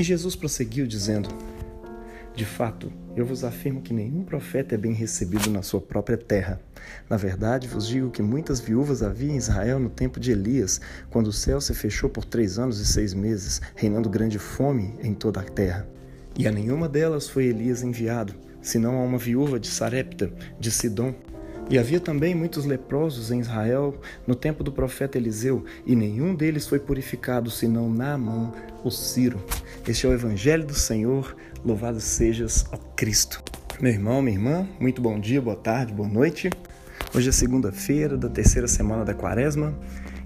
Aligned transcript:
E 0.00 0.02
Jesus 0.02 0.34
prosseguiu 0.34 0.86
dizendo: 0.86 1.28
De 2.34 2.46
fato, 2.46 2.90
eu 3.14 3.26
vos 3.26 3.44
afirmo 3.44 3.82
que 3.82 3.92
nenhum 3.92 4.24
profeta 4.24 4.74
é 4.74 4.78
bem 4.78 4.94
recebido 4.94 5.50
na 5.50 5.60
sua 5.60 5.78
própria 5.78 6.16
terra. 6.16 6.58
Na 7.06 7.18
verdade, 7.18 7.68
vos 7.68 7.86
digo 7.86 8.10
que 8.10 8.22
muitas 8.22 8.60
viúvas 8.60 9.02
havia 9.02 9.30
em 9.30 9.36
Israel 9.36 9.78
no 9.78 9.90
tempo 9.90 10.18
de 10.18 10.32
Elias, 10.32 10.80
quando 11.10 11.26
o 11.26 11.32
céu 11.34 11.60
se 11.60 11.74
fechou 11.74 12.08
por 12.08 12.24
três 12.24 12.58
anos 12.58 12.80
e 12.80 12.86
seis 12.86 13.12
meses, 13.12 13.60
reinando 13.76 14.08
grande 14.08 14.38
fome 14.38 14.94
em 15.02 15.12
toda 15.12 15.40
a 15.40 15.44
terra. 15.44 15.86
E 16.38 16.48
a 16.48 16.50
nenhuma 16.50 16.88
delas 16.88 17.28
foi 17.28 17.44
Elias 17.44 17.82
enviado, 17.82 18.34
senão 18.62 18.98
a 18.98 19.04
uma 19.04 19.18
viúva 19.18 19.60
de 19.60 19.68
Sarepta, 19.68 20.32
de 20.58 20.70
Sidom. 20.70 21.14
E 21.70 21.78
havia 21.78 22.00
também 22.00 22.34
muitos 22.34 22.64
leprosos 22.64 23.30
em 23.30 23.38
Israel 23.38 23.94
no 24.26 24.34
tempo 24.34 24.64
do 24.64 24.72
profeta 24.72 25.16
Eliseu, 25.16 25.64
e 25.86 25.94
nenhum 25.94 26.34
deles 26.34 26.66
foi 26.66 26.80
purificado, 26.80 27.48
senão 27.48 27.88
Naamã, 27.88 28.52
o 28.82 28.90
Ciro. 28.90 29.40
Este 29.86 30.04
é 30.04 30.08
o 30.08 30.12
Evangelho 30.12 30.66
do 30.66 30.74
Senhor, 30.74 31.36
louvado 31.64 32.00
sejas, 32.00 32.66
ó 32.72 32.76
Cristo. 32.96 33.40
Meu 33.80 33.92
irmão, 33.92 34.20
minha 34.20 34.36
irmã, 34.36 34.68
muito 34.80 35.00
bom 35.00 35.20
dia, 35.20 35.40
boa 35.40 35.54
tarde, 35.54 35.94
boa 35.94 36.08
noite. 36.08 36.50
Hoje 37.14 37.28
é 37.28 37.32
segunda-feira 37.32 38.16
da 38.16 38.28
terceira 38.28 38.66
semana 38.66 39.04
da 39.04 39.14
quaresma, 39.14 39.72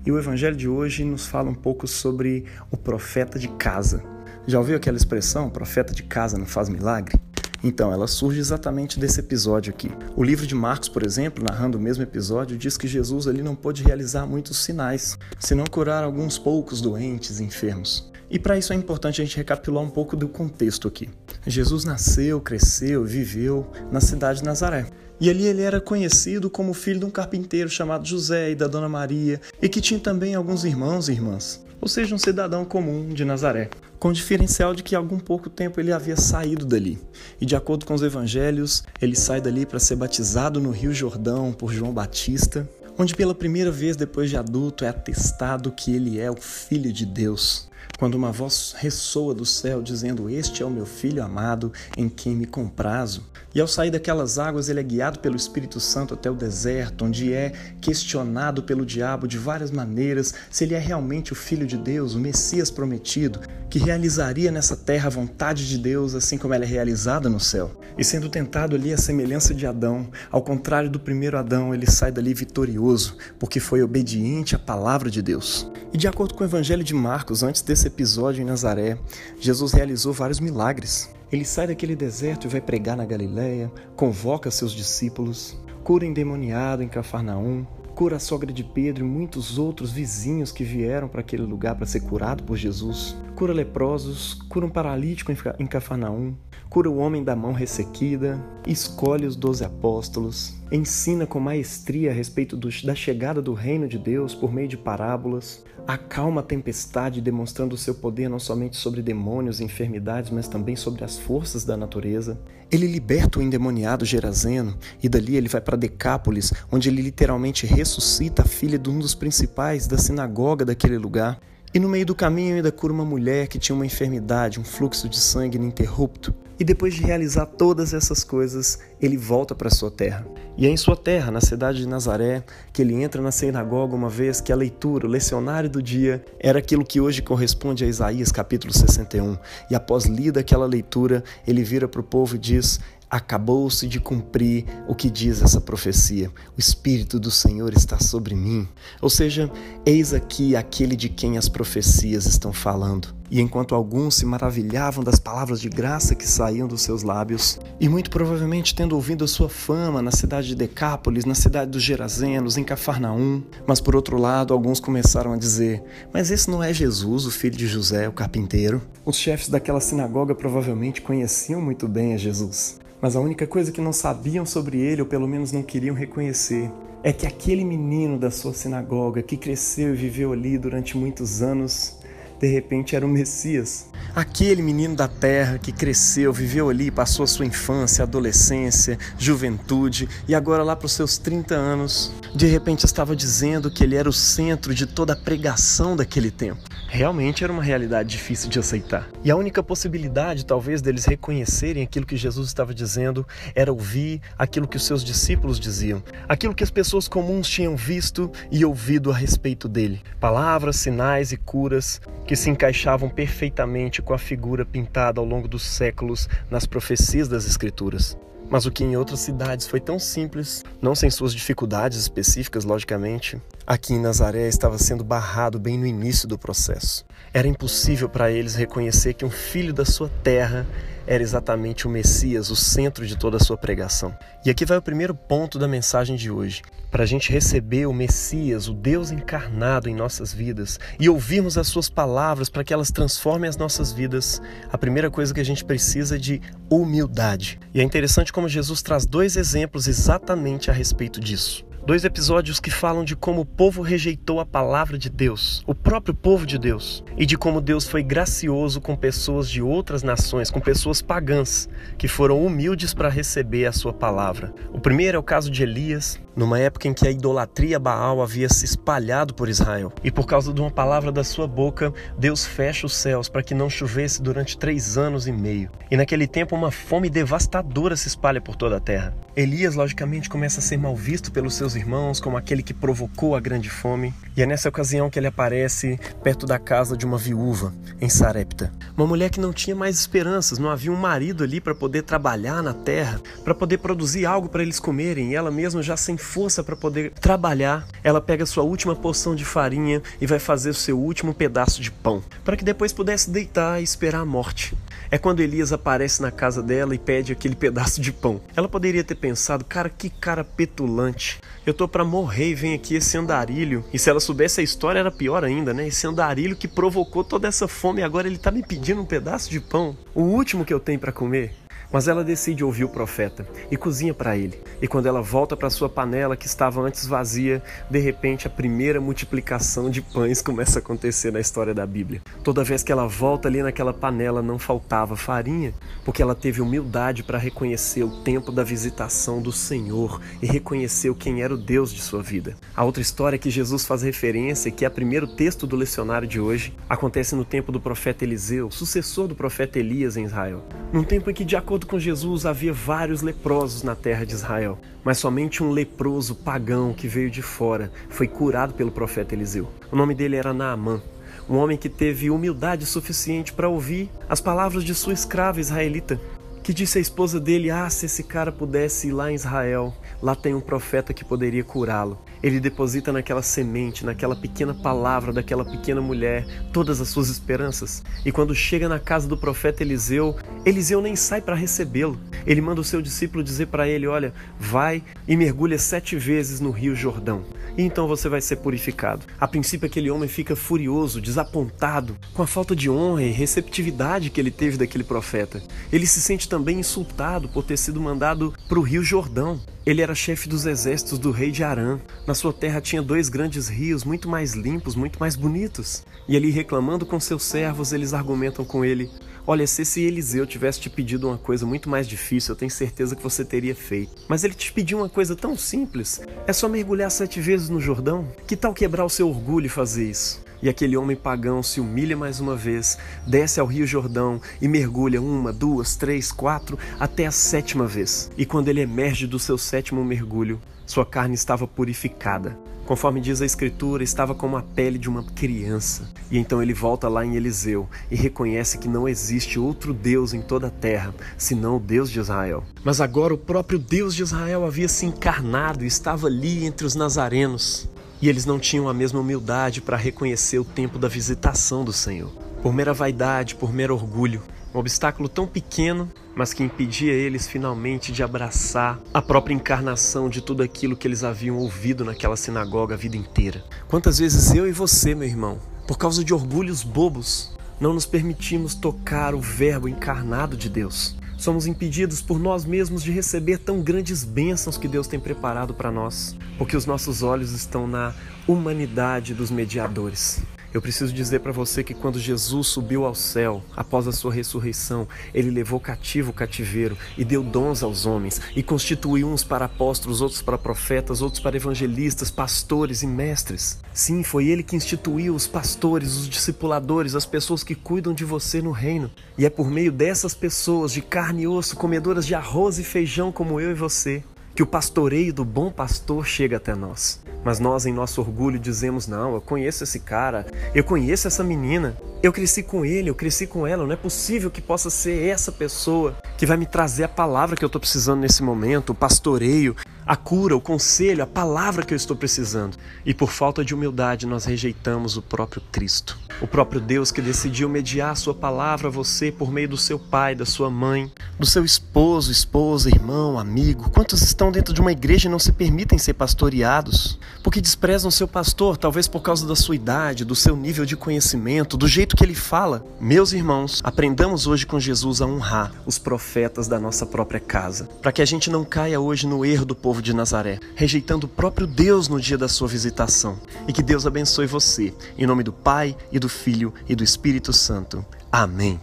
e 0.07 0.11
o 0.11 0.19
Evangelho 0.19 0.57
de 0.57 0.67
hoje 0.67 1.05
nos 1.05 1.27
fala 1.27 1.51
um 1.51 1.55
pouco 1.55 1.87
sobre 1.87 2.47
o 2.71 2.77
profeta 2.79 3.39
de 3.39 3.49
casa. 3.49 4.03
Já 4.47 4.59
ouviu 4.59 4.77
aquela 4.77 4.97
expressão, 4.97 5.51
profeta 5.51 5.93
de 5.93 6.05
casa 6.05 6.39
não 6.39 6.47
faz 6.47 6.71
milagre? 6.71 7.21
Então, 7.65 7.91
ela 7.91 8.07
surge 8.07 8.39
exatamente 8.39 9.01
desse 9.01 9.21
episódio 9.21 9.73
aqui. 9.73 9.91
O 10.15 10.23
livro 10.23 10.47
de 10.47 10.55
Marcos, 10.55 10.87
por 10.87 11.03
exemplo, 11.03 11.43
narrando 11.43 11.79
o 11.79 11.81
mesmo 11.81 12.03
episódio, 12.03 12.59
diz 12.59 12.77
que 12.77 12.87
Jesus 12.87 13.27
ali 13.27 13.41
não 13.41 13.57
pôde 13.57 13.83
realizar 13.83 14.27
muitos 14.27 14.59
sinais, 14.59 15.17
senão 15.41 15.65
curar 15.65 16.05
alguns 16.05 16.39
poucos 16.39 16.83
doentes 16.83 17.41
e 17.41 17.45
enfermos. 17.45 18.13
E 18.31 18.39
para 18.39 18.59
isso 18.59 18.73
é 18.73 18.77
importante 18.77 19.21
a 19.21 19.25
gente 19.25 19.37
recapitular 19.37 19.83
um 19.83 19.91
pouco 19.91 20.17
do 20.17 20.29
contexto 20.29 20.89
aqui. 20.89 21.09
Jesus 21.47 21.85
nasceu, 21.85 22.41
cresceu, 22.41 23.05
viveu 23.05 23.71
na 23.91 24.01
cidade 24.01 24.41
de 24.41 24.45
Nazaré. 24.45 24.87
E 25.21 25.31
ali 25.31 25.47
ele 25.47 25.63
era 25.63 25.81
conhecido 25.81 26.51
como 26.51 26.75
filho 26.75 27.01
de 27.01 27.07
um 27.07 27.11
carpinteiro 27.11 27.71
chamado 27.71 28.07
José 28.07 28.51
e 28.51 28.55
da 28.55 28.67
Dona 28.67 28.89
Maria, 28.89 29.41
e 29.63 29.69
que 29.69 29.81
tinha 29.81 30.01
também 30.01 30.35
alguns 30.35 30.65
irmãos 30.65 31.09
e 31.09 31.13
irmãs, 31.13 31.65
ou 31.81 31.89
seja, 31.89 32.15
um 32.15 32.19
cidadão 32.19 32.65
comum 32.65 33.09
de 33.11 33.25
Nazaré 33.25 33.71
com 34.05 34.11
o 34.11 34.13
diferencial 34.13 34.75
de 34.75 34.83
que 34.83 34.95
algum 34.95 35.19
pouco 35.19 35.49
tempo 35.49 35.81
ele 35.81 35.91
havia 35.91 36.15
saído 36.15 36.67
dali. 36.67 36.99
E 37.41 37.47
de 37.47 37.57
acordo 37.57 37.87
com 37.87 37.95
os 37.95 38.03
evangelhos, 38.03 38.85
ele 39.01 39.17
sai 39.17 39.41
dali 39.41 39.65
para 39.65 39.79
ser 39.79 39.97
batizado 39.97 40.61
no 40.61 40.71
Rio 40.71 40.93
Jordão 40.93 41.55
por 41.55 41.73
João 41.73 41.91
Batista, 41.91 42.69
onde 42.99 43.15
pela 43.15 43.35
primeira 43.35 43.71
vez 43.71 43.97
depois 43.97 44.31
de 44.31 44.37
adulto 44.37 44.85
é 44.85 44.89
atestado 44.89 45.73
que 45.73 45.95
ele 45.95 46.19
é 46.21 46.31
o 46.31 46.37
filho 46.37 46.93
de 46.93 47.05
Deus. 47.05 47.69
Quando 47.99 48.15
uma 48.15 48.33
voz 48.33 48.75
ressoa 48.77 49.35
do 49.35 49.47
céu 49.47 49.81
dizendo: 49.81 50.29
Este 50.29 50.63
é 50.63 50.67
o 50.67 50.71
meu 50.71 50.87
filho 50.87 51.23
amado, 51.23 51.73
em 51.97 52.09
quem 52.09 52.35
me 52.35 52.47
comprazo. 52.47 53.25
E 53.55 53.61
ao 53.61 53.69
sair 53.69 53.91
daquelas 53.91 54.37
águas, 54.37 54.69
ele 54.69 54.81
é 54.81 54.83
guiado 54.83 55.21
pelo 55.21 55.37
Espírito 55.37 55.79
Santo 55.79 56.13
até 56.13 56.29
o 56.29 56.35
deserto, 56.35 57.05
onde 57.05 57.33
é 57.33 57.53
questionado 57.81 58.65
pelo 58.65 58.85
diabo 58.85 59.29
de 59.29 59.39
várias 59.39 59.71
maneiras 59.71 60.35
se 60.51 60.65
ele 60.65 60.75
é 60.75 60.79
realmente 60.79 61.33
o 61.33 61.37
filho 61.37 61.65
de 61.65 61.77
Deus, 61.77 62.15
o 62.15 62.19
Messias 62.19 62.69
prometido, 62.69 63.41
que 63.75 63.81
realizaria 63.81 64.53
nessa 64.53 64.77
terra 64.77 65.09
a 65.09 65.11
vontade 65.11 65.69
de 65.69 65.77
Deus, 65.77 66.15
assim 66.15 66.39
como 66.39 66.55
ela 66.55 66.63
é 66.63 66.67
realizada 66.67 67.29
no 67.29 67.41
céu. 67.41 67.73
E 67.99 68.05
sendo 68.05 68.29
tentado 68.29 68.77
ali 68.77 68.93
a 68.93 68.97
semelhança 68.97 69.53
de 69.53 69.67
Adão, 69.67 70.13
ao 70.31 70.43
contrário 70.43 70.89
do 70.89 71.01
primeiro 71.01 71.37
Adão, 71.37 71.75
ele 71.75 71.91
sai 71.91 72.13
dali 72.13 72.33
vitorioso, 72.33 73.17
porque 73.37 73.59
foi 73.59 73.83
obediente 73.83 74.55
à 74.55 74.61
palavra 74.61 75.11
de 75.11 75.21
Deus. 75.21 75.69
E 75.93 75.99
de 75.99 76.07
acordo 76.07 76.35
com 76.35 76.45
o 76.45 76.47
Evangelho 76.47 76.85
de 76.85 76.95
Marcos, 76.95 77.43
antes 77.43 77.63
desse 77.63 77.89
episódio 77.89 78.43
em 78.43 78.45
Nazaré, 78.45 78.97
Jesus 79.41 79.73
realizou 79.73 80.13
vários 80.13 80.39
milagres. 80.39 81.11
Ele 81.33 81.45
sai 81.45 81.67
daquele 81.67 81.97
deserto 81.97 82.47
e 82.47 82.51
vai 82.51 82.61
pregar 82.61 82.97
na 82.97 83.05
Galiléia, 83.05 83.73
convoca 83.97 84.53
seus 84.53 84.71
discípulos, 84.71 85.59
cura 85.83 86.07
endemoniado 86.07 86.81
em 86.81 86.89
Cafarnaum, 86.89 87.67
cura 87.95 88.17
a 88.17 88.21
sogra 88.21 88.53
de 88.53 88.65
Pedro 88.65 89.05
e 89.05 89.09
muitos 89.09 89.57
outros 89.57 89.93
vizinhos 89.93 90.51
que 90.51 90.65
vieram 90.65 91.07
para 91.09 91.21
aquele 91.21 91.45
lugar 91.45 91.77
para 91.77 91.87
ser 91.87 92.01
curado 92.01 92.43
por 92.43 92.57
Jesus, 92.57 93.17
cura 93.37 93.53
leprosos, 93.53 94.35
cura 94.49 94.67
um 94.67 94.71
paralítico 94.71 95.33
em 95.61 95.67
Cafarnaum, 95.67 96.35
cura 96.69 96.91
o 96.91 96.97
homem 96.97 97.23
da 97.23 97.37
mão 97.37 97.53
ressequida, 97.53 98.43
escolhe 98.67 99.27
os 99.27 99.37
doze 99.37 99.65
apóstolos, 99.65 100.55
ensina 100.73 101.27
com 101.27 101.39
maestria 101.39 102.11
a 102.11 102.15
respeito 102.15 102.57
do, 102.57 102.69
da 102.85 102.95
chegada 102.95 103.41
do 103.41 103.53
reino 103.53 103.87
de 103.87 103.99
Deus 103.99 104.35
por 104.35 104.53
meio 104.53 104.69
de 104.69 104.77
parábolas, 104.77 105.65
acalma 105.87 106.41
a 106.41 106.45
tempestade, 106.45 107.21
demonstrando 107.21 107.75
o 107.75 107.79
seu 107.79 107.95
poder 107.95 108.29
não 108.29 108.39
somente 108.39 108.77
sobre 108.77 109.03
demônios 109.03 109.61
e 109.61 109.65
enfermidades, 109.65 110.31
mas 110.31 110.49
também 110.49 110.77
sobre 110.77 111.05
as 111.05 111.19
forças 111.19 111.65
da 111.65 111.77
natureza. 111.77 112.41
Ele 112.71 112.87
liberta 112.87 113.39
o 113.39 113.43
endemoniado 113.43 114.05
Gerazeno 114.05 114.77
e 115.03 115.09
dali 115.09 115.37
ele 115.37 115.49
vai 115.49 115.61
para 115.61 115.77
Decápolis, 115.77 116.53
onde 116.73 116.89
ele 116.89 117.03
literalmente 117.03 117.67
ressuscita 117.67 118.43
a 118.43 118.47
filha 118.47 118.79
de 118.79 118.91
um 118.91 118.99
dos 118.99 119.15
principais 119.15 119.87
da 119.87 119.99
sinagoga 119.99 120.65
daquele 120.65 120.99
lugar. 120.99 121.39
E 121.73 121.79
no 121.79 121.89
meio 121.89 122.07
do 122.07 122.15
caminho 122.15 122.57
ainda 122.57 122.73
cura 122.73 122.93
uma 122.93 123.05
mulher 123.05 123.49
que 123.49 123.59
tinha 123.59 123.75
uma 123.77 123.87
enfermidade, 123.87 124.61
um 124.61 124.65
fluxo 124.65 125.09
de 125.09 125.19
sangue 125.19 125.59
ininterrupto. 125.59 126.35
E 126.59 126.65
depois 126.65 126.95
de 126.95 127.03
realizar 127.03 127.47
todas 127.47 127.93
essas 127.93 128.23
coisas, 128.23 128.79
ele 129.01 129.17
volta 129.17 129.55
para 129.55 129.71
sua 129.71 129.91
terra. 129.91 130.27
E 130.57 130.67
é 130.67 130.71
em 130.71 130.77
sua 130.77 130.97
terra, 130.97 131.31
na 131.31 131.41
cidade 131.41 131.79
de 131.79 131.89
Nazaré, 131.89 132.45
que 132.73 132.81
ele 132.81 132.95
entra 133.03 133.21
na 133.21 133.33
sinagoga 133.33 133.97
uma 133.97 134.09
vez 134.09 134.41
que 134.41 134.53
a 134.53 134.57
leitura, 134.57 135.07
o 135.07 135.11
lecionário 135.11 135.69
do 135.69 135.83
dia, 135.83 136.25
era 136.39 136.61
aquilo 136.61 136.85
que 136.85 137.01
hoje 137.01 137.23
corresponde 137.23 137.85
a 137.85 137.89
Isaías 137.89 138.31
capítulo 138.31 138.73
61. 138.73 139.37
E 139.71 139.75
após 139.75 140.05
lida 140.05 140.41
aquela 140.41 140.67
leitura, 140.67 141.25
ele 141.47 141.65
vira 141.65 141.89
para 141.89 142.01
o 142.01 142.05
povo 142.05 142.37
e 142.37 142.39
diz: 142.39 142.79
acabou-se 143.15 143.87
de 143.87 144.01
cumprir 144.01 144.65
o 144.89 144.95
que 144.95 145.09
diz 145.09 145.41
essa 145.41 145.61
profecia. 145.61 146.29
O 146.57 146.59
Espírito 146.59 147.21
do 147.21 147.31
Senhor 147.31 147.73
está 147.73 148.01
sobre 148.01 148.35
mim. 148.35 148.67
Ou 149.01 149.09
seja, 149.09 149.49
eis 149.87 150.13
aqui 150.13 150.57
aquele 150.57 150.97
de 150.97 151.09
quem 151.09 151.39
as 151.39 151.49
profecias 151.49 152.27
estão 152.27 152.53
falando. 152.53 153.14
E 153.35 153.41
enquanto 153.41 153.75
alguns 153.75 154.15
se 154.15 154.25
maravilhavam 154.25 155.03
das 155.03 155.19
palavras 155.19 155.61
de 155.61 155.69
graça 155.69 156.15
que 156.15 156.25
saíam 156.25 156.69
dos 156.69 156.83
seus 156.83 157.03
lábios, 157.03 157.59
e 157.81 157.89
muito 157.89 158.09
provavelmente 158.09 158.77
tendo 158.77 158.95
ouvido 158.95 159.25
a 159.25 159.27
sua 159.27 159.49
fama 159.49 160.01
na 160.01 160.13
cidade 160.13 160.47
de 160.47 160.55
Decápolis, 160.55 161.25
na 161.25 161.35
cidade 161.35 161.69
dos 161.69 161.83
Gerazenos, 161.83 162.57
em 162.57 162.63
Cafarnaum, 162.63 163.43
mas 163.67 163.81
por 163.81 163.97
outro 163.97 164.19
lado, 164.19 164.55
alguns 164.55 164.79
começaram 164.79 165.33
a 165.33 165.37
dizer: 165.37 165.83
Mas 166.13 166.31
esse 166.31 166.49
não 166.49 166.63
é 166.63 166.73
Jesus, 166.73 167.27
o 167.27 167.31
filho 167.33 167.57
de 167.57 167.67
José, 167.67 168.09
o 168.09 168.13
carpinteiro? 168.13 168.81
Os 169.05 169.17
chefes 169.17 169.49
daquela 169.49 169.81
sinagoga 169.81 170.33
provavelmente 170.33 171.03
conheciam 171.03 171.61
muito 171.61 171.89
bem 171.89 172.15
a 172.15 172.17
Jesus. 172.17 172.79
Mas 173.03 173.17
a 173.17 173.21
única 173.21 173.49
coisa 173.49 173.73
que 173.73 173.81
não 173.81 173.93
sabiam 173.93 174.47
sobre 174.47 174.79
ele, 174.79 175.03
ou 175.03 175.09
pelo 175.09 175.27
menos 175.27 175.51
não 175.51 175.65
queriam 175.65 175.97
reconhecer, 175.97 176.71
é 177.03 177.13
que 177.13 177.27
aquele 177.27 177.65
menino 177.65 178.17
da 178.17 178.31
sua 178.31 178.55
sinagoga 178.55 179.23
que 179.23 179.37
cresceu 179.37 179.93
e 179.93 179.97
viveu 179.97 180.33
ali 180.33 180.57
durante 180.57 180.97
muitos 180.97 181.43
anos, 181.43 181.99
de 182.39 182.47
repente 182.47 182.95
era 182.97 183.07
o 183.07 183.09
Messias. 183.09 183.89
Aquele 184.15 184.63
menino 184.63 184.95
da 184.95 185.09
terra 185.09 185.59
que 185.59 185.73
cresceu, 185.73 186.33
viveu 186.33 186.69
ali, 186.69 186.91
passou 186.91 187.25
a 187.25 187.27
sua 187.27 187.45
infância, 187.45 188.03
adolescência, 188.05 188.99
juventude 189.19 190.09
e 190.29 190.35
agora 190.35 190.63
lá 190.63 190.77
para 190.77 190.87
os 190.87 190.93
seus 190.93 191.19
30 191.19 191.55
anos, 191.55 192.13
de 192.35 192.47
repente 192.47 192.85
estava 192.85 193.17
dizendo 193.17 193.71
que 193.71 193.83
ele 193.83 193.97
era 193.97 194.09
o 194.09 194.13
centro 194.13 194.75
de 194.75 194.87
toda 194.87 195.15
a 195.15 195.17
pregação 195.17 195.97
daquele 195.97 196.31
tempo. 196.31 196.63
Realmente 196.95 197.43
era 197.43 197.53
uma 197.53 197.61
realidade 197.61 198.09
difícil 198.09 198.49
de 198.49 198.61
aceitar. 198.61 199.09
E 199.25 199.29
a 199.29 199.35
única 199.35 199.65
possibilidade, 199.65 200.47
talvez, 200.47 200.81
deles 200.81 201.07
reconhecerem 201.07 201.83
aquilo 201.83 202.07
que 202.07 202.17
Jesus 202.17 202.47
estava 202.47 202.73
dizendo 202.73 203.27
era 203.53 203.73
ouvir 203.73 204.21
aquilo 204.39 204.69
que 204.69 204.77
os 204.77 204.87
seus 204.87 205.03
discípulos 205.03 205.59
diziam, 205.59 206.01
aquilo 206.29 206.55
que 206.55 206.63
as 206.63 206.71
pessoas 206.71 207.09
comuns 207.09 207.49
tinham 207.49 207.75
visto 207.75 208.31
e 208.49 208.65
ouvido 208.65 209.11
a 209.11 209.15
respeito 209.17 209.69
dele. 209.69 210.05
Palavras, 210.21 210.77
sinais 210.77 211.33
e 211.33 211.37
curas 211.37 212.01
que 212.29 212.37
se 212.37 212.49
encaixavam 212.49 213.09
perfeitamente 213.09 214.01
com 214.01 214.15
a 214.15 214.19
figura 214.19 214.65
pintada 214.65 215.19
ao 215.21 215.27
longo 215.27 215.49
dos 215.49 215.65
séculos 215.65 216.29
nas 216.49 216.65
profecias 216.65 217.27
das 217.27 217.45
Escrituras. 217.45 218.17
Mas 218.49 218.67
o 218.67 218.71
que 218.71 218.85
em 218.85 218.97
outras 218.97 219.21
cidades 219.21 219.67
foi 219.67 219.81
tão 219.81 219.99
simples, 219.99 220.63
não 220.81 220.95
sem 220.95 221.11
suas 221.11 221.35
dificuldades 221.35 221.99
específicas, 221.99 222.65
logicamente, 222.65 223.41
aqui 223.67 223.95
em 223.95 224.01
Nazaré 224.01 224.49
estava 224.49 224.79
sendo 224.79 225.03
barrado 225.03 225.59
bem 225.59 225.79
no 225.79 225.87
início 225.87 226.29
do 226.29 226.39
processo. 226.39 227.05
Era 227.33 227.49
impossível 227.49 228.09
para 228.09 228.31
eles 228.31 228.55
reconhecer 228.55 229.15
que 229.15 229.25
um 229.25 229.31
filho 229.31 229.73
da 229.73 229.85
sua 229.85 230.09
terra 230.23 230.67
era 231.07 231.23
exatamente 231.23 231.87
o 231.87 231.91
Messias, 231.91 232.51
o 232.51 232.57
centro 232.57 233.07
de 233.07 233.17
toda 233.17 233.37
a 233.37 233.41
sua 233.41 233.57
pregação. 233.57 234.17
E 234.45 234.51
aqui 234.51 234.65
vai 234.65 234.79
o 234.79 234.83
primeiro 234.83 235.15
ponto 235.15 235.59
da 235.59 235.69
mensagem 235.69 236.17
de 236.17 236.31
hoje. 236.31 236.63
Para 236.91 237.03
a 237.03 237.07
gente 237.07 237.33
receber 237.33 237.87
o 237.87 237.93
Messias, 237.93 238.69
o 238.69 238.73
Deus 238.73 239.11
encarnado 239.11 239.89
em 239.89 239.95
nossas 239.95 240.33
vidas 240.33 240.79
e 240.99 241.09
ouvirmos 241.09 241.59
as 241.59 241.67
suas 241.67 241.89
palavras 241.89 242.49
para 242.49 242.63
que 242.63 242.73
elas 242.73 242.91
transformem 242.91 243.51
as 243.51 243.57
nossas 243.57 243.93
vidas, 243.93 244.41
a 244.73 244.79
primeira 244.79 245.11
coisa 245.11 245.35
que 245.35 245.41
a 245.41 245.45
gente 245.45 245.65
precisa 245.65 246.15
é 246.15 246.19
de 246.19 246.41
humildade. 246.71 247.59
E 247.75 247.81
é 247.81 247.83
interessante 247.83 248.33
como 248.33 248.49
Jesus 248.49 248.81
traz 248.81 249.05
dois 249.05 249.37
exemplos 249.37 249.89
exatamente 249.89 250.71
a 250.71 250.75
respeito 250.75 251.21
disso. 251.21 251.64
Dois 251.87 252.03
episódios 252.03 252.61
que 252.61 252.71
falam 252.71 253.05
de 253.05 253.15
como 253.15 253.43
o 253.43 253.45
povo 253.45 253.83
rejeitou 253.83 254.41
a 254.41 254.47
palavra 254.47 254.97
de 254.97 255.11
Deus, 255.11 255.63
o 255.67 255.75
próprio 255.75 256.15
povo 256.15 256.47
de 256.47 256.59
Deus, 256.59 257.05
e 257.15 257.27
de 257.27 257.37
como 257.37 257.61
Deus 257.61 257.87
foi 257.87 258.03
gracioso 258.03 258.81
com 258.81 258.97
pessoas 258.97 259.51
de 259.51 259.61
outras 259.61 260.03
nações, 260.03 260.51
com 260.51 260.61
pessoas 260.61 261.03
pagãs, 261.03 261.69
que 261.99 262.09
foram 262.09 262.43
humildes 262.43 262.95
para 262.95 263.11
receber 263.11 263.67
a 263.67 263.73
sua 263.73 263.93
palavra. 263.93 264.55
O 264.73 264.81
primeiro 264.81 265.17
é 265.17 265.21
o 265.21 265.23
caso 265.23 265.51
de 265.51 265.63
Elias, 265.63 266.19
numa 266.37 266.59
época 266.59 266.89
em 266.89 266.95
que 266.95 267.07
a 267.07 267.11
idolatria 267.11 267.79
Baal 267.79 268.23
havia 268.23 268.49
se 268.49 268.65
espalhado 268.65 269.35
por 269.35 269.49
Israel. 269.49 269.93
E 270.03 270.11
por 270.11 270.27
causa 270.27 270.53
de 270.53 270.61
uma 270.61 270.71
palavra 270.71 271.13
da 271.13 271.25
sua 271.25 271.47
boca, 271.47 271.93
Deus 272.19 272.45
fecha 272.45 272.87
os 272.87 272.95
céus 272.95 273.29
para 273.29 273.43
que 273.43 273.55
não 273.55 273.71
chovesse 273.71 274.23
durante 274.23 274.59
três 274.59 274.97
anos 274.99 275.27
e 275.27 275.33
meio. 275.33 275.71
E 275.91 275.97
naquele 275.97 276.27
tempo, 276.27 276.57
uma 276.57 276.71
fome 276.71 277.09
devastadora 277.09 277.97
se 277.97 278.09
espalha 278.09 278.41
por 278.41 278.57
toda 278.57 278.77
a 278.77 278.81
terra. 278.81 279.15
Elias, 279.37 279.75
logicamente, 279.75 280.29
começa 280.29 280.61
a 280.61 280.63
ser 280.63 280.77
mal 280.77 280.95
visto 280.95 281.33
pelos 281.33 281.55
seus 281.55 281.75
irmãos 281.75 282.21
como 282.21 282.37
aquele 282.37 282.63
que 282.63 282.73
provocou 282.73 283.35
a 283.35 283.41
grande 283.41 283.69
fome. 283.69 284.15
E 284.37 284.43
é 284.43 284.47
nessa 284.47 284.69
ocasião 284.69 285.11
que 285.11 285.19
ele 285.19 285.27
aparece 285.27 285.99
perto 286.23 286.47
da 286.47 286.59
casa 286.59 286.97
de 286.97 287.05
uma 287.05 287.19
viúva, 287.19 287.73
em 288.01 288.09
Sarepta. 288.09 288.73
Uma 288.97 289.07
mulher 289.07 289.31
que 289.31 289.41
não 289.41 289.53
tinha 289.53 289.75
mais 289.75 289.99
esperanças, 289.99 290.59
não 290.59 290.71
havia 290.71 290.93
um 290.93 290.97
marido 290.97 291.43
ali 291.43 291.61
para 291.61 291.75
poder 291.75 292.03
trabalhar 292.03 292.63
na 292.63 292.73
terra, 292.73 293.21
para 293.45 293.55
poder 293.55 293.79
produzir 293.79 294.25
algo 294.25 294.49
para 294.49 294.63
eles 294.63 294.79
comerem, 294.79 295.31
e 295.31 295.35
ela 295.35 295.51
mesma 295.51 295.83
já 295.83 295.97
sem 295.97 296.17
força 296.25 296.65
para 296.65 296.75
poder 296.75 297.13
trabalhar, 297.13 297.87
ela 298.03 298.21
pega 298.21 298.45
sua 298.47 298.65
última 298.65 298.97
porção 298.97 299.37
de 299.37 299.45
farinha 299.45 300.03
e 300.21 300.27
vai 300.27 300.41
fazer 300.41 300.71
o 300.71 300.75
seu 300.75 300.99
último 300.99 301.33
pedaço 301.33 301.81
de 301.81 301.93
pão, 301.93 302.25
para 302.45 302.57
que 302.57 302.65
depois 302.65 302.93
pudesse 302.93 303.31
deitar 303.31 303.81
e 303.81 303.85
esperar 303.85 304.23
a 304.23 304.25
morte. 304.25 304.75
É 305.11 305.19
quando 305.19 305.41
Elias 305.41 305.73
aparece 305.73 306.21
na 306.21 306.31
casa 306.31 306.63
dela 306.63 306.95
e 306.95 306.99
pede 306.99 307.33
aquele 307.33 307.55
pedaço 307.57 308.01
de 308.01 308.11
pão. 308.11 308.41
Ela 308.57 308.69
poderia 308.69 309.05
ter 309.05 309.15
pensado, 309.15 309.65
cara, 309.65 309.89
que 309.89 310.11
cara 310.11 310.43
petulante. 310.43 311.41
Eu 311.67 311.73
tô 311.73 311.87
para 311.87 312.05
morrer 312.05 312.51
e 312.51 312.55
vem 312.55 312.75
aqui 312.75 312.97
esse 312.97 313.17
andarilho. 313.17 313.85
E 313.93 313.99
se 313.99 314.11
ela 314.11 314.21
soubesse 314.21 314.61
a 314.61 314.65
história 314.65 314.99
era 314.99 315.11
pior 315.11 315.45
ainda, 315.45 315.73
né? 315.73 315.87
Esse 315.87 316.07
andarilho 316.07 316.57
que 316.57 316.69
provocou 316.69 317.23
toda 317.23 317.49
essa 317.49 317.69
fome 317.69 318.01
e 318.01 318.05
agora 318.05 318.27
ele 318.27 318.39
tá 318.39 318.51
me 318.51 318.63
pedindo 318.63 319.01
um 319.01 319.07
pedaço 319.07 319.51
de 319.51 319.61
pão. 319.61 319.97
O 320.15 320.23
último 320.23 320.65
que 320.65 320.75
eu 320.75 320.81
tenho 320.81 320.99
para 320.99 321.13
comer. 321.13 321.55
Mas 321.95 322.09
ela 322.09 322.25
decide 322.25 322.65
ouvir 322.65 322.83
o 322.83 322.89
profeta 322.89 323.47
e 323.71 323.77
cozinha 323.77 324.13
para 324.13 324.37
ele. 324.37 324.61
E 324.83 324.89
quando 324.89 325.07
ela 325.07 325.23
volta 325.23 325.57
para 325.57 325.71
sua 325.71 325.89
panela 325.89 326.37
que 326.37 326.49
estava 326.49 326.81
antes 326.81 327.07
vazia, 327.07 327.63
de 327.89 328.01
repente 328.01 328.49
a 328.49 328.51
primeira 328.51 329.01
multiplicação 329.01 329.89
de 329.89 330.03
pães 330.03 330.43
começa 330.43 330.81
a 330.81 330.83
acontecer 330.83 331.31
na 331.31 331.39
história 331.39 331.73
da 331.73 331.87
Bíblia. 331.87 332.21
Toda 332.43 332.65
vez 332.65 332.83
que 332.83 332.91
ela 332.91 333.07
volta 333.07 333.47
ali 333.47 333.63
naquela 333.63 333.95
panela 333.95 334.43
não 334.43 334.59
faltava 334.59 335.15
farinha, 335.15 335.73
porque 336.05 336.21
ela 336.21 336.35
teve 336.35 336.61
humildade 336.61 337.23
para 337.23 337.39
reconhecer 337.39 338.03
o 338.03 338.25
tempo 338.25 338.51
da 338.51 338.65
visitação 338.65 339.41
do 339.41 339.53
Senhor 339.53 340.21
e 340.43 340.47
reconheceu 340.47 341.15
quem 341.15 341.43
era 341.43 341.55
o 341.55 341.57
Deus 341.57 341.93
de 341.93 342.03
sua 342.03 342.21
vida. 342.21 342.57
A 342.75 342.83
outra 342.83 343.03
história 343.03 343.39
que 343.39 343.51
Jesus 343.51 343.87
faz 343.87 344.03
referência, 344.03 344.73
que 344.73 344.85
é 344.85 344.89
o 344.89 344.91
primeiro 344.91 345.29
texto 345.29 345.65
do 345.65 345.77
lecionário 345.77 346.27
de 346.27 346.41
hoje, 346.41 346.75
acontece 346.89 347.37
no 347.37 347.45
tempo 347.45 347.71
do 347.71 347.79
profeta 347.79 348.25
Eliseu, 348.25 348.69
sucessor 348.69 349.29
do 349.29 349.37
profeta 349.37 349.79
Elias 349.79 350.17
em 350.17 350.25
Israel. 350.25 350.65
Num 350.93 351.05
tempo 351.05 351.31
em 351.31 351.35
que, 351.35 351.45
de 351.45 351.55
acordo 351.55 351.84
com 351.85 351.99
Jesus, 351.99 352.47
havia 352.47 352.73
vários 352.73 353.23
leprosos 353.23 353.83
na 353.83 353.95
terra 353.95 354.25
de 354.25 354.35
Israel, 354.35 354.79
mas 355.05 355.19
somente 355.19 355.63
um 355.63 355.71
leproso 355.71 356.35
pagão 356.35 356.93
que 356.93 357.07
veio 357.07 357.31
de 357.31 357.43
fora 357.43 357.93
foi 358.09 358.27
curado 358.27 358.75
pelo 358.75 358.91
profeta 358.91 359.35
Eliseu. 359.35 359.69
O 359.91 359.97
nome 359.97 360.15
dele 360.15 360.37
era 360.37 360.55
Naamã, 360.55 361.03
um 361.49 361.57
homem 361.57 361.77
que 361.77 361.89
teve 361.89 362.31
humildade 362.31 362.87
suficiente 362.87 363.53
para 363.53 363.69
ouvir 363.69 364.11
as 364.29 364.41
palavras 364.41 364.83
de 364.85 364.95
sua 364.95 365.13
escrava 365.13 365.61
israelita, 365.61 366.21
que 366.65 366.73
disse 366.73 366.97
à 366.97 367.01
esposa 367.01 367.39
dele: 367.39 367.71
Ah, 367.71 367.89
se 367.91 368.07
esse 368.07 368.25
cara 368.25 368.51
pudesse 368.51 369.09
ir 369.09 369.13
lá 369.13 369.31
em 369.31 369.35
Israel, 369.35 369.95
lá 370.23 370.35
tem 370.35 370.55
um 370.55 370.61
profeta 370.61 371.13
que 371.13 371.23
poderia 371.23 371.63
curá-lo. 371.63 372.19
Ele 372.43 372.59
deposita 372.59 373.13
naquela 373.13 373.43
semente, 373.43 374.05
naquela 374.05 374.35
pequena 374.35 374.73
palavra 374.73 375.33
daquela 375.33 375.65
pequena 375.65 376.01
mulher, 376.01 376.47
todas 376.73 377.01
as 377.01 377.09
suas 377.09 377.29
esperanças. 377.29 378.03
E 378.25 378.33
quando 378.33 378.55
chega 378.55 378.89
na 378.89 378.99
casa 378.99 379.29
do 379.29 379.37
profeta 379.37 379.83
Eliseu, 379.83 380.37
Eliseu 380.65 381.03
nem 381.03 381.15
sai 381.15 381.43
para 381.43 381.55
recebê-lo. 381.55 382.19
Ele 382.47 382.63
manda 382.63 382.81
o 382.81 382.85
seu 382.85 383.03
discípulo 383.03 383.45
dizer 383.45 383.67
para 383.67 383.87
ele: 383.87 384.07
Olha, 384.07 384.33
vai 384.59 385.03
e 385.29 385.37
mergulha 385.37 385.79
sete 385.79 386.17
vezes 386.17 386.61
no 386.61 386.71
rio 386.71 386.97
Jordão, 386.97 387.45
e 387.77 387.83
então 387.83 388.07
você 388.07 388.29
vai 388.29 388.41
ser 388.41 388.57
purificado. 388.57 389.27
A 389.41 389.47
princípio, 389.49 389.87
aquele 389.87 390.11
homem 390.11 390.29
fica 390.29 390.55
furioso, 390.57 391.21
desapontado, 391.21 392.17
com 392.33 392.43
a 392.43 392.47
falta 392.47 392.75
de 392.75 392.89
honra 392.91 393.23
e 393.23 393.31
receptividade 393.31 394.31
que 394.31 394.41
ele 394.41 394.51
teve 394.51 394.77
daquele 394.77 395.05
profeta. 395.05 395.63
Ele 395.93 396.07
se 396.07 396.21
sente 396.21 396.49
também 396.49 396.79
insultado 396.79 397.49
por 397.49 397.65
ter 397.65 397.77
sido 397.77 398.01
mandado 398.01 398.55
para 398.69 398.79
o 398.79 398.83
rio 398.83 399.03
Jordão. 399.03 399.61
Ele 399.87 400.01
era 400.01 400.15
chefe 400.15 400.49
dos 400.49 400.65
exércitos 400.65 401.19
do 401.19 401.31
rei 401.31 401.51
de 401.51 401.63
Arã. 401.63 401.99
Na 402.27 402.35
sua 402.35 402.53
terra 402.53 402.81
tinha 402.81 403.03
dois 403.03 403.29
grandes 403.29 403.69
rios, 403.69 404.03
muito 404.03 404.29
mais 404.29 404.55
limpos, 404.55 404.95
muito 404.95 405.19
mais 405.21 405.37
bonitos. 405.37 406.05
E 406.27 406.37
ali, 406.37 406.51
reclamando 406.51 407.05
com 407.05 407.21
seus 407.21 407.43
servos, 407.43 407.93
eles 407.93 408.15
argumentam 408.15 408.65
com 408.65 408.83
ele: 408.83 409.11
Olha, 409.47 409.67
se 409.67 409.83
esse 409.83 410.01
Eliseu 410.01 410.47
tivesse 410.47 410.81
te 410.81 410.89
pedido 410.89 411.29
uma 411.29 411.37
coisa 411.37 411.67
muito 411.67 411.91
mais 411.91 412.09
difícil, 412.09 412.53
eu 412.53 412.59
tenho 412.59 412.71
certeza 412.71 413.15
que 413.15 413.23
você 413.23 413.45
teria 413.45 413.75
feito. 413.75 414.23
Mas 414.27 414.43
ele 414.43 414.55
te 414.55 414.73
pediu 414.73 414.99
uma 414.99 415.09
coisa 415.09 415.37
tão 415.37 415.55
simples: 415.55 416.23
é 416.47 416.53
só 416.53 416.67
mergulhar 416.67 417.11
sete 417.11 417.41
vezes 417.41 417.69
no 417.69 417.79
Jordão? 417.79 418.27
Que 418.47 418.57
tal 418.57 418.73
quebrar 418.73 419.05
o 419.05 419.11
seu 419.11 419.29
orgulho 419.29 419.67
e 419.67 419.69
fazer 419.69 420.09
isso? 420.09 420.43
E 420.63 420.69
aquele 420.69 420.97
homem 420.97 421.15
pagão 421.15 421.63
se 421.63 421.79
humilha 421.79 422.17
mais 422.17 422.41
uma 422.41 422.57
vez, 422.57 422.97
desce 423.27 423.61
ao 423.61 423.67
Rio 423.67 423.87
Jordão 423.87 424.41
e 424.63 424.67
mergulha 424.67 425.21
uma, 425.21 425.53
duas, 425.53 425.95
três, 425.95 426.33
quatro, 426.33 426.79
até 426.99 427.27
a 427.27 427.31
sétima 427.31 427.87
vez. 427.87 428.31
E 428.39 428.47
quando 428.47 428.69
ele 428.69 428.81
emerge 428.81 429.27
do 429.27 429.39
seu 429.39 429.59
sétimo 429.59 430.03
mergulho, 430.03 430.59
sua 430.87 431.05
carne 431.05 431.35
estava 431.35 431.69
purificada. 431.69 432.59
Conforme 432.87 433.21
diz 433.21 433.41
a 433.41 433.47
Escritura, 433.47 434.05
estava 434.05 434.35
como 434.35 434.57
a 434.57 434.63
pele 434.63 434.99
de 434.99 435.09
uma 435.09 435.23
criança. 435.23 436.09
E 436.31 436.39
então 436.39 436.63
ele 436.63 436.75
volta 436.75 437.09
lá 437.09 437.25
em 437.25 437.35
Eliseu 437.35 437.89
e 438.11 438.15
reconhece 438.15 438.77
que 438.77 438.89
não 438.89 439.09
existe 439.09 439.59
outro 439.59 439.95
Deus 439.95 440.35
em 440.35 440.43
toda 440.43 440.67
a 440.67 440.71
terra 440.71 441.15
senão 441.39 441.77
o 441.77 441.81
Deus 441.81 442.11
de 442.11 442.21
Israel. 442.21 442.63
Mas 442.85 443.01
agora 443.01 443.33
o 443.33 443.39
próprio 443.39 443.79
Deus 443.79 444.15
de 444.15 444.23
Israel 444.23 444.67
havia 444.67 444.89
se 444.89 445.07
encarnado 445.07 445.83
e 445.83 445.87
estava 445.87 446.27
ali 446.27 446.67
entre 446.67 446.87
os 446.87 446.95
nazarenos. 446.95 447.89
E 448.21 448.29
eles 448.29 448.47
não 448.47 448.59
tinham 448.59 448.89
a 448.89 448.95
mesma 448.95 449.21
humildade 449.21 449.81
para 449.81 449.97
reconhecer 449.97 450.59
o 450.59 450.65
tempo 450.65 450.99
da 450.99 451.09
visitação 451.09 451.85
do 451.85 451.93
Senhor. 451.93 452.31
Por 452.63 452.73
mera 452.73 452.95
vaidade, 452.95 453.55
por 453.55 453.73
mero 453.73 453.95
orgulho, 453.95 454.43
um 454.75 454.79
obstáculo 454.79 455.29
tão 455.29 455.47
pequeno, 455.47 456.11
mas 456.35 456.53
que 456.53 456.65
impedia 456.65 457.13
eles 457.13 457.47
finalmente 457.47 458.11
de 458.11 458.25
abraçar 458.25 458.99
a 459.15 459.23
própria 459.23 459.55
encarnação 459.55 460.29
de 460.29 460.41
tudo 460.41 460.65
aquilo 460.65 460.97
que 460.97 461.07
eles 461.07 461.23
haviam 461.23 461.57
ouvido 461.57 462.05
naquela 462.05 462.37
sinagoga 462.37 462.95
a 462.95 462.99
vida 462.99 463.17
inteira. 463.17 463.63
Quantas 463.87 464.19
vezes 464.19 464.53
eu 464.53 464.67
e 464.67 464.73
você, 464.73 465.15
meu 465.15 465.29
irmão, 465.29 465.61
por 465.87 465.97
causa 465.97 466.25
de 466.25 466.35
orgulhos 466.35 466.83
bobos, 466.83 467.57
não 467.81 467.95
nos 467.95 468.05
permitimos 468.05 468.75
tocar 468.75 469.33
o 469.35 469.41
Verbo 469.41 469.89
encarnado 469.89 470.57
de 470.57 470.69
Deus? 470.69 471.15
Somos 471.39 471.67
impedidos 471.67 472.21
por 472.21 472.41
nós 472.41 472.65
mesmos 472.65 473.03
de 473.03 473.13
receber 473.13 473.59
tão 473.59 473.81
grandes 473.81 474.25
bênçãos 474.25 474.79
que 474.79 474.89
Deus 474.89 475.07
tem 475.07 475.21
preparado 475.21 475.75
para 475.75 475.91
nós, 475.91 476.35
porque 476.59 476.77
os 476.77 476.87
nossos 476.87 477.23
olhos 477.23 477.53
estão 477.53 477.87
na 477.87 478.13
humanidade 478.49 479.35
dos 479.35 479.51
mediadores. 479.51 480.43
Eu 480.75 480.83
preciso 480.83 481.13
dizer 481.13 481.39
para 481.39 481.53
você 481.53 481.85
que 481.85 481.95
quando 481.95 482.19
Jesus 482.19 482.67
subiu 482.67 483.05
ao 483.05 483.15
céu, 483.15 483.63
após 483.77 484.09
a 484.09 484.13
sua 484.13 484.35
ressurreição, 484.35 485.07
ele 485.33 485.49
levou 485.49 485.79
cativo 485.79 486.33
o 486.33 486.35
cativeiro 486.35 486.99
e 487.17 487.25
deu 487.25 487.45
dons 487.45 487.85
aos 487.85 488.07
homens 488.07 488.41
e 488.57 488.61
constituiu 488.61 489.29
uns 489.29 489.45
para 489.45 489.67
apóstolos, 489.67 490.21
outros 490.21 490.43
para 490.43 490.59
profetas, 490.59 491.23
outros 491.23 491.41
para 491.41 491.55
evangelistas, 491.55 492.29
pastores 492.29 493.05
e 493.05 493.07
mestres. 493.07 493.79
Sim, 493.93 494.25
foi 494.25 494.49
ele 494.49 494.65
que 494.65 494.75
instituiu 494.75 495.37
os 495.37 495.47
pastores, 495.47 496.17
os 496.17 496.29
discipuladores, 496.29 497.15
as 497.15 497.25
pessoas 497.25 497.63
que 497.63 497.77
cuidam 497.77 498.13
de 498.13 498.25
você 498.25 498.61
no 498.61 498.73
reino. 498.73 499.09
E 499.39 499.47
é 499.47 499.51
por 499.51 499.71
meio 499.71 499.93
dessas 499.93 500.35
pessoas 500.35 500.93
de 500.93 501.01
carne 501.01 501.43
e 501.43 501.47
osso, 501.47 501.77
comedoras 501.77 502.27
de 502.27 502.35
arroz 502.35 502.81
e 502.81 502.83
feijão 502.83 503.31
como 503.31 503.61
eu 503.61 503.71
e 503.71 503.75
você, 503.75 504.25
que 504.55 504.63
o 504.63 504.67
pastoreio 504.67 505.35
do 505.35 505.45
bom 505.45 505.71
pastor 505.71 506.27
chega 506.27 506.57
até 506.57 506.75
nós. 506.75 507.21
Mas 507.45 507.59
nós, 507.59 507.85
em 507.85 507.93
nosso 507.93 508.21
orgulho, 508.21 508.59
dizemos: 508.59 509.07
não, 509.07 509.35
eu 509.35 509.41
conheço 509.41 509.85
esse 509.85 510.01
cara, 510.01 510.47
eu 510.75 510.85
conheço 510.85 511.27
essa 511.27 511.45
menina, 511.45 511.97
eu 512.23 512.33
cresci 512.33 512.63
com 512.63 512.85
ele, 512.85 513.11
eu 513.11 513.15
cresci 513.15 513.47
com 513.47 513.67
ela, 513.67 513.85
não 513.85 513.93
é 513.93 513.97
possível 513.97 514.51
que 514.51 514.63
possa 514.63 514.89
ser 514.89 515.29
essa 515.29 515.53
pessoa 515.53 516.17
que 516.39 516.47
vai 516.47 516.57
me 516.57 516.67
trazer 516.67 517.05
a 517.05 517.09
palavra 517.09 517.57
que 517.57 517.65
eu 517.65 517.67
estou 517.67 517.81
precisando 517.81 518.21
nesse 518.21 518.43
momento, 518.43 518.91
o 518.91 518.95
pastoreio, 518.95 519.77
a 520.07 520.17
cura, 520.17 520.57
o 520.57 520.61
conselho, 520.61 521.23
a 521.23 521.27
palavra 521.27 521.85
que 521.85 521.93
eu 521.93 521.97
estou 521.97 522.17
precisando. 522.17 522.77
E 523.05 523.13
por 523.13 523.31
falta 523.31 523.65
de 523.65 523.75
humildade, 523.75 524.27
nós 524.27 524.45
rejeitamos 524.45 525.17
o 525.17 525.23
próprio 525.23 525.63
Cristo. 525.71 526.19
O 526.41 526.47
próprio 526.47 526.81
Deus 526.81 527.13
que 527.13 527.23
decidiu 527.23 527.69
mediar 527.69 528.11
a 528.11 528.17
sua 528.17 528.35
palavra 528.35 528.89
a 528.89 528.91
você 528.91 529.31
por 529.31 529.53
meio 529.53 529.69
do 529.69 529.77
seu 529.77 529.99
pai, 529.99 530.35
da 530.35 530.45
sua 530.45 530.69
mãe, 530.69 531.11
do 531.39 531.47
seu 531.47 531.65
esposo, 531.65 532.31
esposa, 532.31 532.89
irmão, 532.89 533.39
amigo. 533.39 533.91
Quantos 533.91 534.23
estão 534.23 534.53
dentro 534.53 534.73
de 534.73 534.81
uma 534.81 534.93
igreja 534.93 535.29
e 535.29 535.31
não 535.31 535.39
se 535.39 535.53
permitem 535.53 535.99
ser 535.99 536.15
pastoreados, 536.15 537.19
porque 537.43 537.61
desprezam 537.61 538.11
seu 538.11 538.27
pastor, 538.29 538.77
talvez 538.77 539.09
por 539.09 539.21
causa 539.21 539.47
da 539.47 539.57
sua 539.57 539.77
idade, 539.77 540.25
do 540.25 540.35
seu 540.35 540.57
nível 540.57 540.85
de 540.85 540.97
conhecimento, 540.97 541.77
do 541.77 541.89
jeito 541.89 542.17
que 542.17 542.25
ele 542.25 542.35
fala. 542.35 542.85
Meus 543.01 543.33
irmãos, 543.33 543.81
aprendamos 543.85 544.47
hoje 544.47 544.67
com 544.67 544.79
Jesus 544.79 545.21
a 545.21 545.27
honrar 545.27 545.73
os 545.85 545.99
profetas 545.99 546.69
da 546.69 546.79
nossa 546.79 547.05
própria 547.05 547.41
casa, 547.41 547.85
para 548.01 548.13
que 548.13 548.23
a 548.23 548.25
gente 548.25 548.51
não 548.51 548.65
caia 548.65 549.01
hoje 549.01 549.27
no 549.27 549.45
erro 549.45 549.65
do 549.65 549.75
povo 549.75 550.01
de 550.01 550.15
Nazaré, 550.15 550.59
rejeitando 550.75 551.25
o 551.25 551.29
próprio 551.29 551.67
Deus 551.67 552.09
no 552.09 552.21
dia 552.21 552.39
da 552.39 552.49
sua 552.49 552.69
visitação. 552.69 553.39
E 553.67 553.73
que 553.73 553.83
Deus 553.83 554.07
abençoe 554.07 554.47
você, 554.47 554.95
em 555.19 555.27
nome 555.27 555.43
do 555.43 555.53
Pai 555.53 555.97
e 556.13 556.19
do 556.19 556.29
Filho 556.29 556.73
e 556.89 556.95
do 556.95 557.05
Espírito 557.05 557.53
Santo. 557.53 558.05
Amém. 558.31 558.81